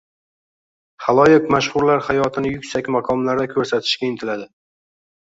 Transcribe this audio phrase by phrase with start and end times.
[1.07, 4.53] Xaloyiq mashhurlar hayotini yuksak maqomlarda koʻrsatishga intiladi